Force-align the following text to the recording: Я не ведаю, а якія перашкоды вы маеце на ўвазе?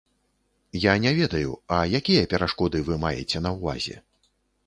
Я 0.83 0.93
не 1.03 1.11
ведаю, 1.17 1.51
а 1.75 1.83
якія 1.99 2.23
перашкоды 2.33 2.77
вы 2.87 2.97
маеце 3.05 3.37
на 3.47 3.51
ўвазе? 3.59 3.95